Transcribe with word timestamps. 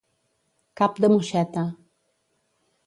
Cap 0.81 0.97
de 1.05 1.11
moixeta. 1.13 1.67